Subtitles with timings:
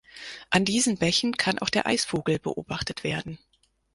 [0.49, 3.37] An diesen Bächen kann auch der Eisvogel beobachtet werden.